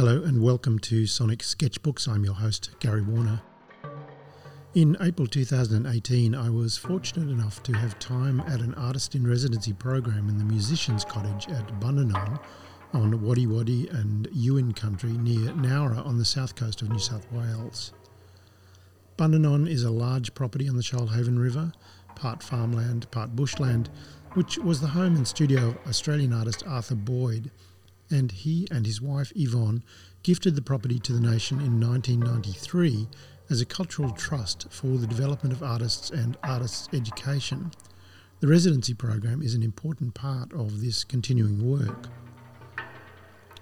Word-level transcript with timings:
Hello 0.00 0.22
and 0.22 0.42
welcome 0.42 0.78
to 0.78 1.06
Sonic 1.06 1.40
Sketchbooks. 1.40 2.08
I'm 2.08 2.24
your 2.24 2.32
host, 2.32 2.70
Gary 2.80 3.02
Warner. 3.02 3.42
In 4.72 4.96
April 4.98 5.26
2018, 5.28 6.34
I 6.34 6.48
was 6.48 6.78
fortunate 6.78 7.30
enough 7.30 7.62
to 7.64 7.74
have 7.74 7.98
time 7.98 8.40
at 8.46 8.60
an 8.60 8.72
artist 8.76 9.14
in 9.14 9.28
residency 9.28 9.74
program 9.74 10.30
in 10.30 10.38
the 10.38 10.44
Musicians 10.44 11.04
Cottage 11.04 11.48
at 11.50 11.78
Bundanon 11.80 12.40
on 12.94 13.12
Wodi 13.20 13.46
Wodi 13.46 13.92
and 13.92 14.26
Yuin 14.28 14.74
country 14.74 15.10
near 15.10 15.50
Nowra 15.50 16.02
on 16.06 16.16
the 16.16 16.24
south 16.24 16.54
coast 16.54 16.80
of 16.80 16.88
New 16.88 16.98
South 16.98 17.30
Wales. 17.30 17.92
Bundanon 19.18 19.68
is 19.68 19.84
a 19.84 19.90
large 19.90 20.32
property 20.32 20.66
on 20.66 20.76
the 20.76 20.82
Shoalhaven 20.82 21.38
River, 21.38 21.72
part 22.14 22.42
farmland, 22.42 23.10
part 23.10 23.36
bushland, 23.36 23.90
which 24.32 24.56
was 24.56 24.80
the 24.80 24.86
home 24.86 25.14
and 25.14 25.28
studio 25.28 25.68
of 25.68 25.78
Australian 25.86 26.32
artist 26.32 26.62
Arthur 26.66 26.94
Boyd 26.94 27.50
and 28.10 28.32
he 28.32 28.66
and 28.70 28.86
his 28.86 29.00
wife 29.00 29.32
Yvonne 29.34 29.82
gifted 30.22 30.54
the 30.56 30.62
property 30.62 30.98
to 30.98 31.12
the 31.12 31.20
nation 31.20 31.60
in 31.60 31.80
1993 31.80 33.08
as 33.48 33.60
a 33.60 33.66
cultural 33.66 34.10
trust 34.12 34.66
for 34.70 34.98
the 34.98 35.06
development 35.06 35.52
of 35.52 35.62
artists 35.62 36.10
and 36.10 36.36
artists' 36.42 36.88
education. 36.92 37.72
The 38.40 38.46
residency 38.46 38.94
program 38.94 39.42
is 39.42 39.54
an 39.54 39.62
important 39.62 40.14
part 40.14 40.52
of 40.52 40.80
this 40.80 41.04
continuing 41.04 41.68
work. 41.68 42.08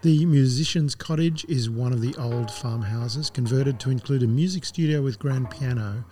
The 0.02 0.24
Musician's 0.26 0.94
Cottage 0.94 1.44
is 1.46 1.68
one 1.68 1.92
of 1.92 2.00
the 2.00 2.14
old 2.16 2.52
farmhouses 2.52 3.30
converted 3.30 3.80
to 3.80 3.90
include 3.90 4.22
a 4.22 4.28
music 4.28 4.64
studio 4.64 5.02
with 5.02 5.18
grand 5.18 5.50
piano 5.50 6.04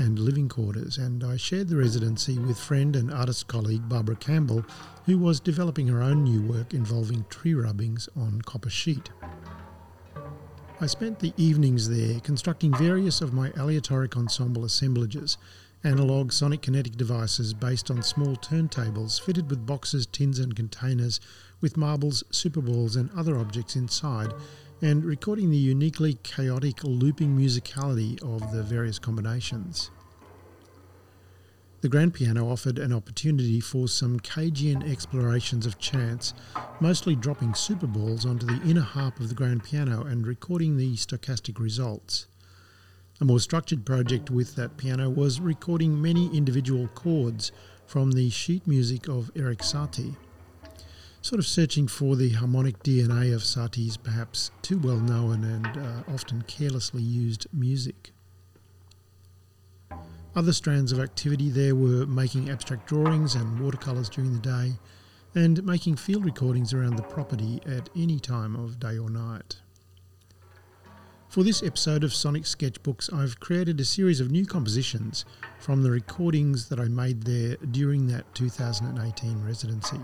and 0.00 0.18
living 0.18 0.48
quarters, 0.48 0.96
and 0.96 1.22
I 1.22 1.36
shared 1.36 1.68
the 1.68 1.76
residency 1.76 2.38
with 2.38 2.58
friend 2.58 2.96
and 2.96 3.12
artist 3.12 3.48
colleague 3.48 3.86
Barbara 3.86 4.16
Campbell, 4.16 4.64
who 5.04 5.18
was 5.18 5.40
developing 5.40 5.86
her 5.88 6.02
own 6.02 6.24
new 6.24 6.40
work 6.40 6.72
involving 6.72 7.26
tree 7.28 7.52
rubbings 7.52 8.08
on 8.16 8.40
copper 8.42 8.70
sheet. 8.70 9.10
I 10.80 10.86
spent 10.86 11.18
the 11.18 11.34
evenings 11.36 11.90
there 11.90 12.18
constructing 12.20 12.74
various 12.74 13.20
of 13.20 13.34
my 13.34 13.50
aleatoric 13.58 14.16
ensemble 14.16 14.64
assemblages, 14.64 15.36
analog 15.84 16.32
sonic 16.32 16.62
kinetic 16.62 16.96
devices 16.96 17.52
based 17.52 17.90
on 17.90 18.02
small 18.02 18.36
turntables 18.36 19.20
fitted 19.20 19.50
with 19.50 19.66
boxes, 19.66 20.06
tins, 20.06 20.38
and 20.38 20.56
containers 20.56 21.20
with 21.60 21.76
marbles, 21.76 22.22
superballs, 22.30 22.96
and 22.96 23.10
other 23.14 23.36
objects 23.36 23.76
inside 23.76 24.32
and 24.82 25.04
recording 25.04 25.50
the 25.50 25.58
uniquely 25.58 26.14
chaotic 26.22 26.82
looping 26.84 27.36
musicality 27.36 28.20
of 28.22 28.50
the 28.52 28.62
various 28.62 28.98
combinations. 28.98 29.90
The 31.80 31.88
grand 31.88 32.12
piano 32.12 32.50
offered 32.50 32.78
an 32.78 32.92
opportunity 32.92 33.58
for 33.58 33.88
some 33.88 34.20
Cagean 34.20 34.82
explorations 34.82 35.64
of 35.64 35.78
chance, 35.78 36.34
mostly 36.78 37.16
dropping 37.16 37.52
superballs 37.52 38.26
onto 38.26 38.44
the 38.44 38.60
inner 38.68 38.82
harp 38.82 39.18
of 39.18 39.28
the 39.28 39.34
grand 39.34 39.64
piano 39.64 40.04
and 40.04 40.26
recording 40.26 40.76
the 40.76 40.94
stochastic 40.96 41.58
results. 41.58 42.26
A 43.20 43.24
more 43.24 43.40
structured 43.40 43.86
project 43.86 44.30
with 44.30 44.56
that 44.56 44.76
piano 44.76 45.08
was 45.08 45.40
recording 45.40 46.00
many 46.00 46.34
individual 46.36 46.88
chords 46.88 47.50
from 47.86 48.12
the 48.12 48.28
sheet 48.30 48.66
music 48.66 49.08
of 49.08 49.30
Erik 49.34 49.60
Satie 49.60 50.16
sort 51.22 51.38
of 51.38 51.46
searching 51.46 51.86
for 51.86 52.16
the 52.16 52.30
harmonic 52.30 52.82
DNA 52.82 53.34
of 53.34 53.42
Satie's 53.42 53.96
perhaps 53.96 54.50
too 54.62 54.78
well 54.78 55.00
known 55.00 55.44
and 55.44 55.66
uh, 55.66 56.02
often 56.12 56.42
carelessly 56.42 57.02
used 57.02 57.46
music. 57.52 58.12
Other 60.36 60.52
strands 60.52 60.92
of 60.92 61.00
activity 61.00 61.50
there 61.50 61.74
were 61.74 62.06
making 62.06 62.50
abstract 62.50 62.86
drawings 62.86 63.34
and 63.34 63.58
watercolours 63.58 64.08
during 64.08 64.32
the 64.32 64.38
day, 64.38 64.78
and 65.34 65.64
making 65.64 65.96
field 65.96 66.24
recordings 66.24 66.72
around 66.72 66.96
the 66.96 67.02
property 67.02 67.60
at 67.66 67.88
any 67.96 68.20
time 68.20 68.54
of 68.54 68.78
day 68.78 68.96
or 68.96 69.10
night. 69.10 69.56
For 71.28 71.42
this 71.42 71.62
episode 71.62 72.04
of 72.04 72.14
Sonic 72.14 72.44
Sketchbooks, 72.44 73.12
I've 73.12 73.38
created 73.40 73.80
a 73.80 73.84
series 73.84 74.20
of 74.20 74.30
new 74.30 74.46
compositions 74.46 75.24
from 75.58 75.82
the 75.82 75.90
recordings 75.90 76.68
that 76.68 76.80
I 76.80 76.86
made 76.86 77.22
there 77.22 77.56
during 77.70 78.06
that 78.08 78.32
2018 78.34 79.44
residency. 79.44 80.00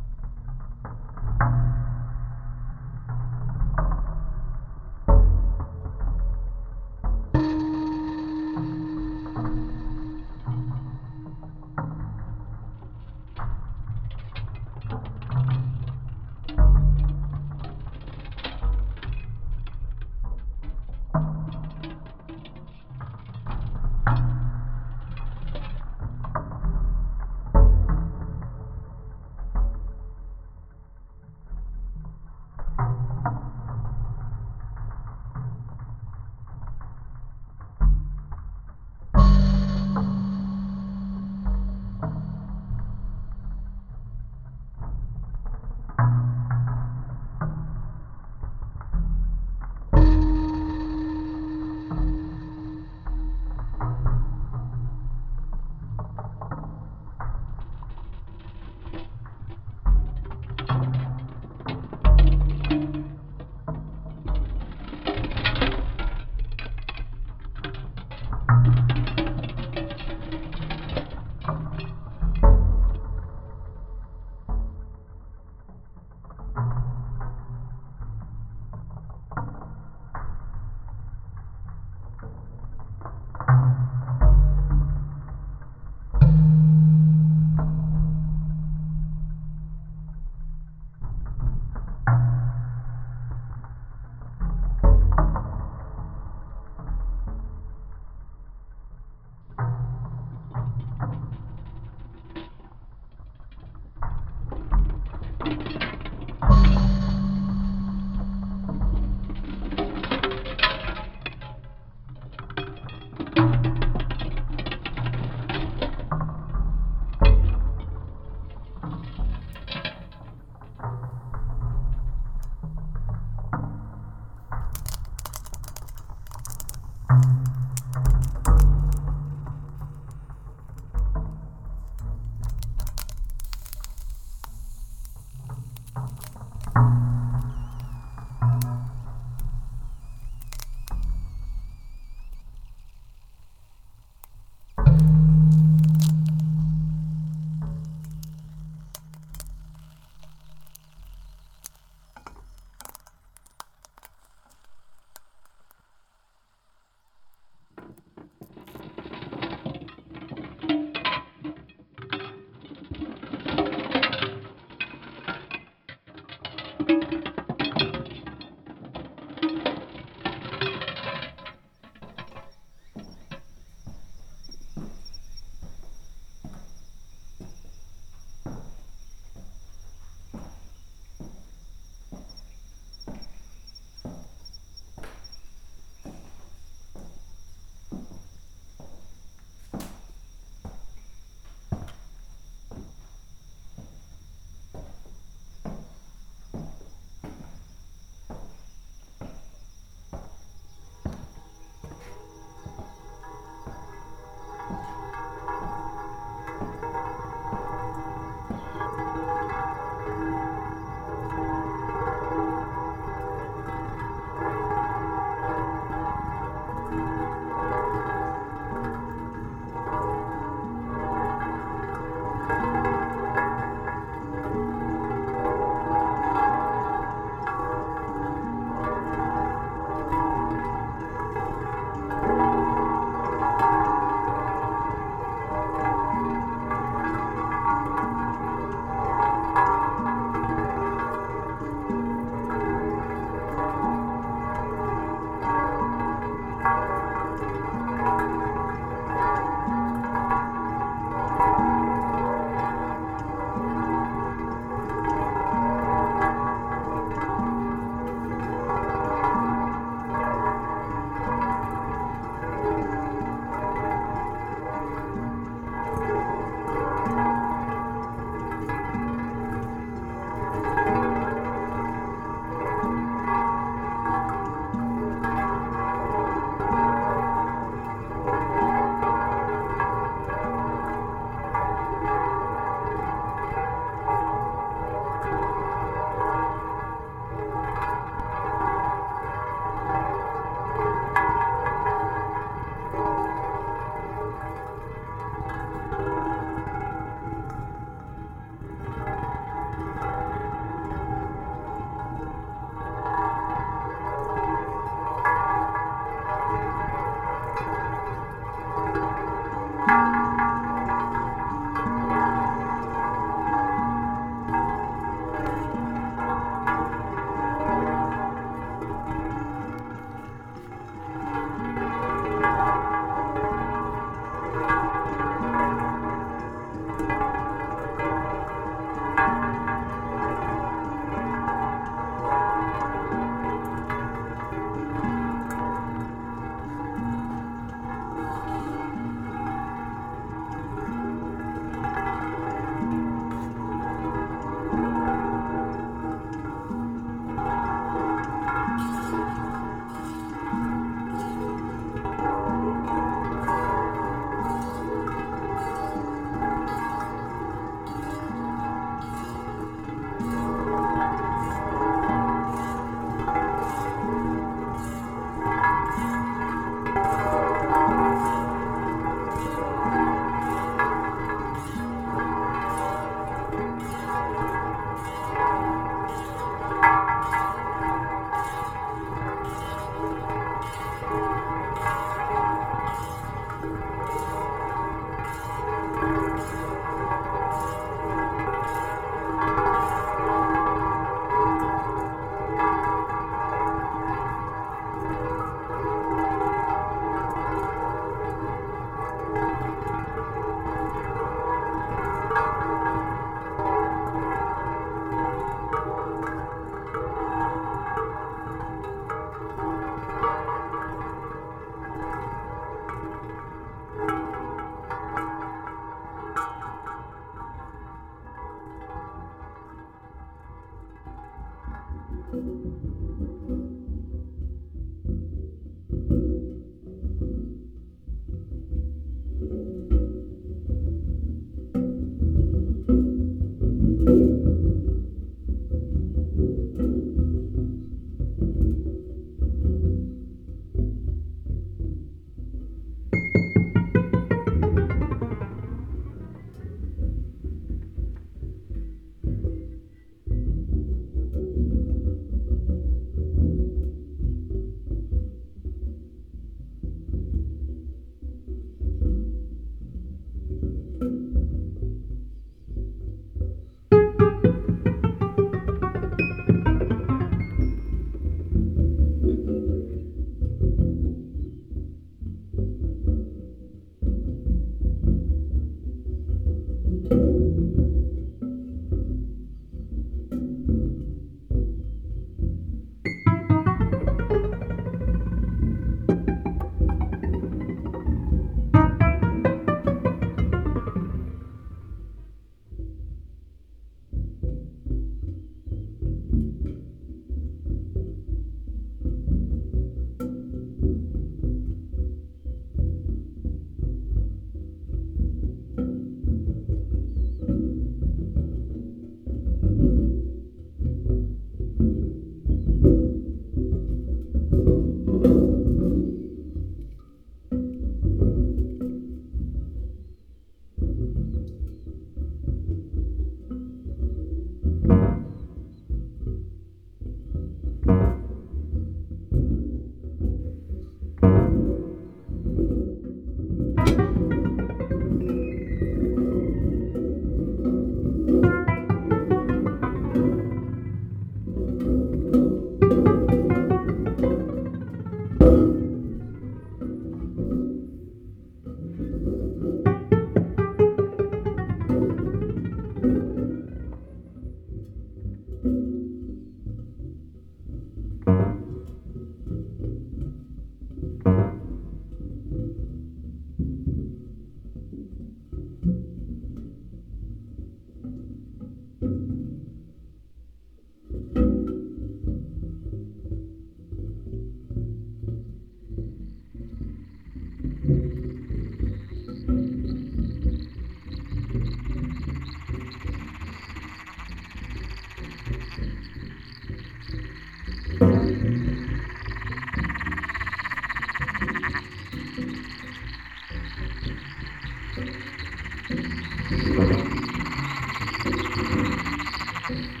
Mm-hmm. 599.71 600.00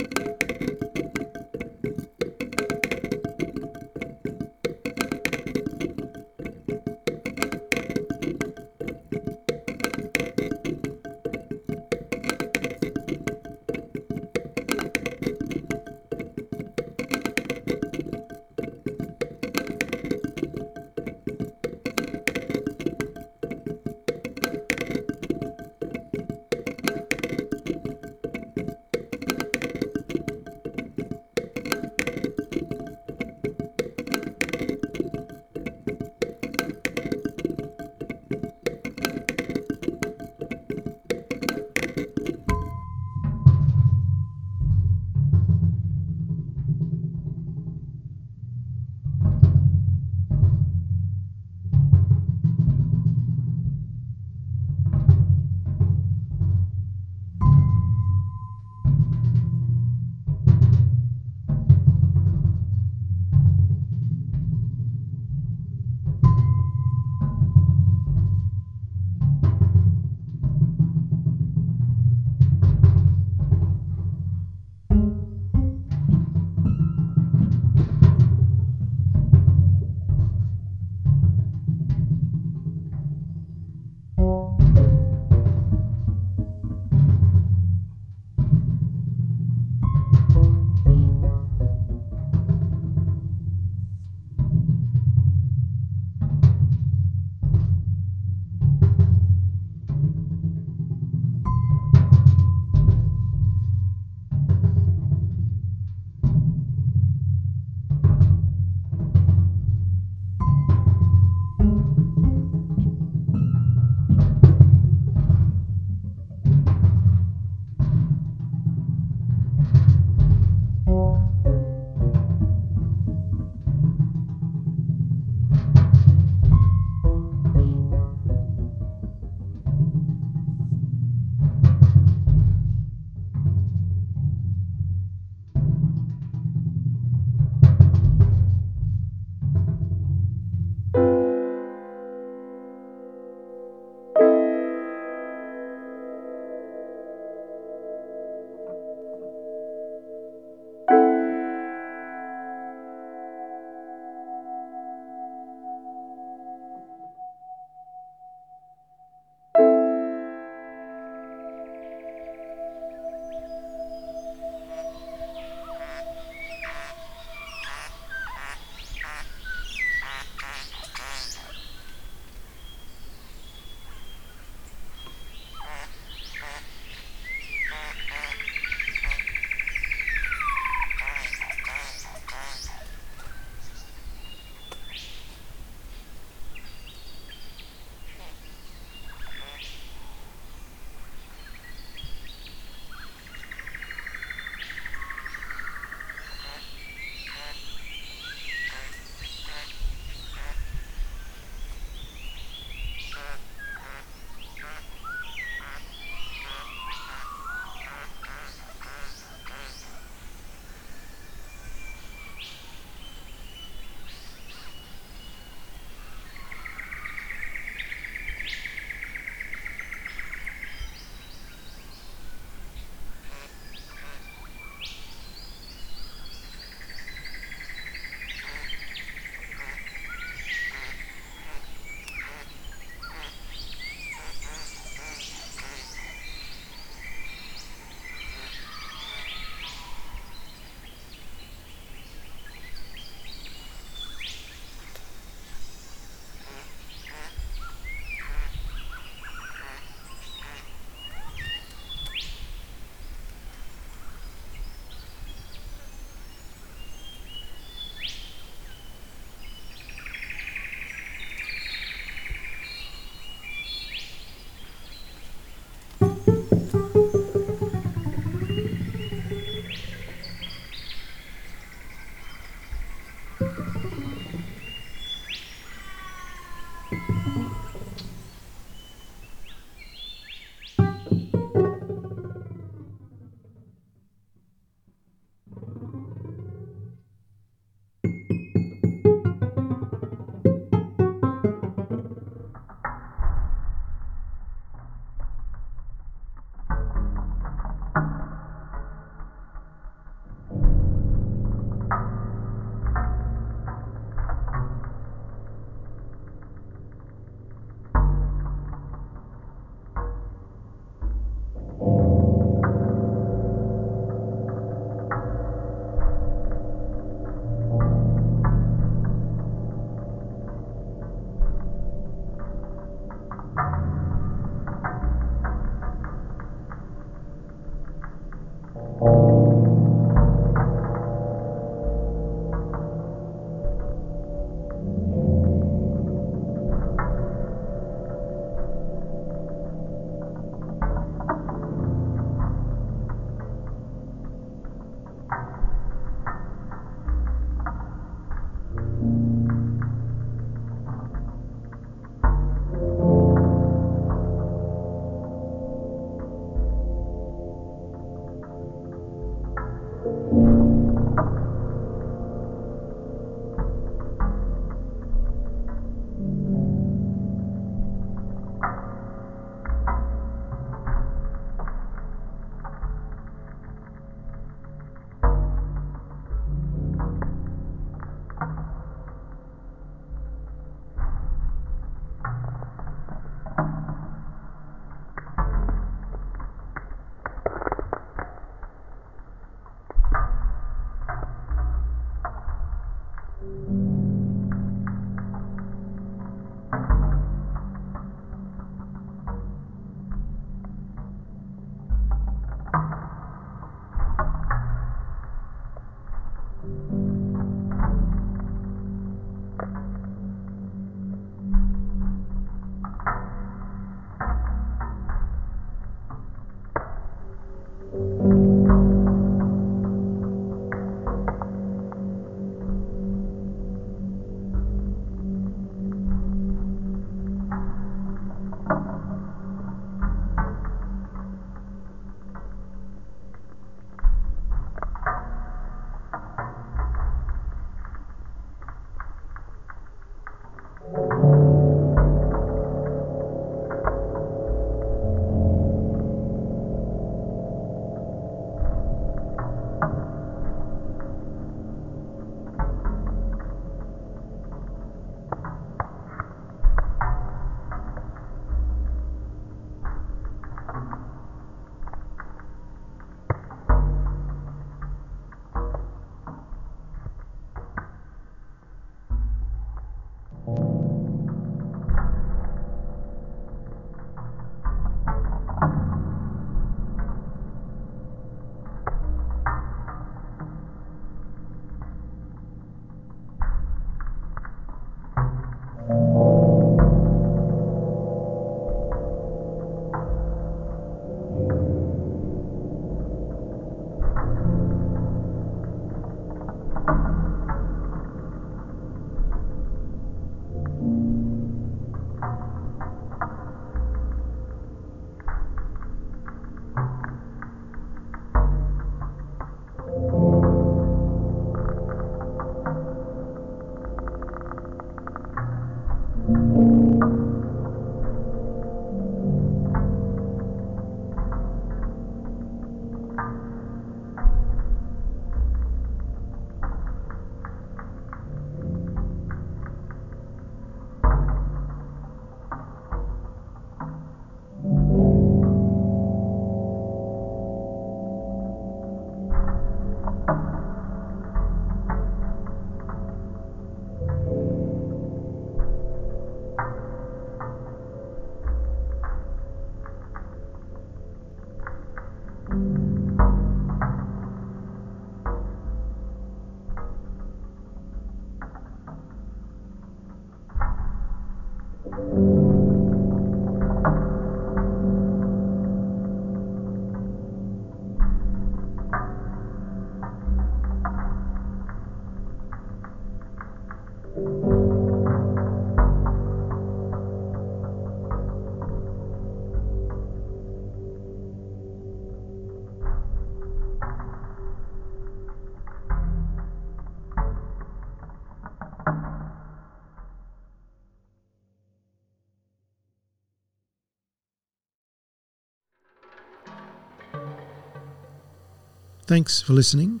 Thanks 599.10 599.42
for 599.42 599.54
listening. 599.54 600.00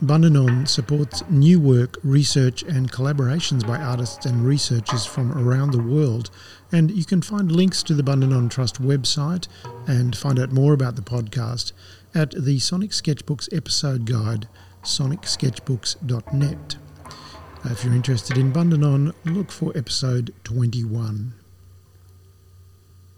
Bundanon 0.00 0.68
supports 0.68 1.28
new 1.28 1.58
work, 1.58 1.98
research, 2.04 2.62
and 2.62 2.88
collaborations 2.92 3.66
by 3.66 3.78
artists 3.78 4.26
and 4.26 4.46
researchers 4.46 5.04
from 5.04 5.32
around 5.32 5.72
the 5.72 5.82
world. 5.82 6.30
And 6.70 6.92
you 6.92 7.04
can 7.04 7.20
find 7.20 7.50
links 7.50 7.82
to 7.82 7.94
the 7.94 8.04
Bundanon 8.04 8.48
Trust 8.48 8.80
website 8.80 9.48
and 9.88 10.16
find 10.16 10.38
out 10.38 10.52
more 10.52 10.72
about 10.72 10.94
the 10.94 11.02
podcast 11.02 11.72
at 12.14 12.30
the 12.30 12.60
Sonic 12.60 12.90
Sketchbooks 12.90 13.52
episode 13.52 14.04
guide, 14.04 14.46
sonicsketchbooks.net. 14.84 16.76
Uh, 17.06 17.68
if 17.72 17.84
you're 17.84 17.92
interested 17.92 18.38
in 18.38 18.52
Bundanon, 18.52 19.12
look 19.24 19.50
for 19.50 19.76
episode 19.76 20.32
21. 20.44 21.34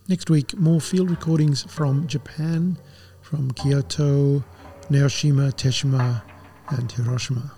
Next 0.09 0.31
week, 0.31 0.57
more 0.57 0.81
field 0.81 1.11
recordings 1.11 1.63
from 1.65 2.07
Japan, 2.07 2.79
from 3.21 3.51
Kyoto, 3.51 4.43
Naoshima, 4.91 5.53
Teshima, 5.53 6.23
and 6.71 6.91
Hiroshima. 6.93 7.51